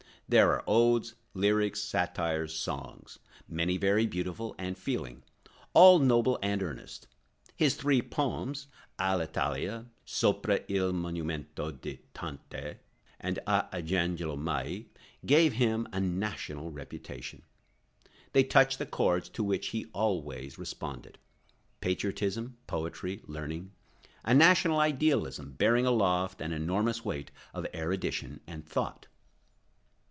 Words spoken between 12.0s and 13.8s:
Dante," "A